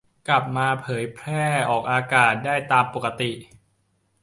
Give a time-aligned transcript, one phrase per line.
[0.27, 3.31] กลับมาเผยแพร่ออกอากาศได้ตามปกติ